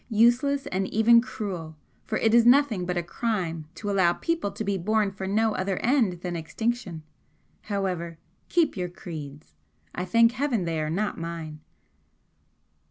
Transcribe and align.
Useless 0.09 0.65
and 0.65 0.87
even 0.87 1.21
cruel, 1.21 1.77
for 2.07 2.17
it 2.17 2.33
is 2.33 2.43
nothing 2.43 2.87
but 2.87 2.97
a 2.97 3.03
crime 3.03 3.67
to 3.75 3.87
allow 3.91 4.13
people 4.13 4.49
to 4.49 4.63
be 4.63 4.75
born 4.75 5.11
for 5.11 5.27
no 5.27 5.53
other 5.53 5.77
end 5.77 6.21
than 6.21 6.35
extinction! 6.35 7.03
However, 7.65 8.17
keep 8.49 8.75
your 8.75 8.89
creeds! 8.89 9.53
I 9.93 10.05
thank 10.05 10.31
Heaven 10.31 10.65
they 10.65 10.81
are 10.81 10.89
not 10.89 11.19
mine!" 11.19 11.59